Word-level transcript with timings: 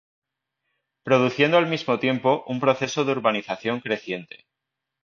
Produciendo 1.03 1.59
al 1.59 1.67
mismo 1.67 1.99
tiempo, 1.99 2.43
un 2.47 2.59
proceso 2.59 3.05
de 3.05 3.11
urbanización 3.11 3.81
creciente. 3.81 4.47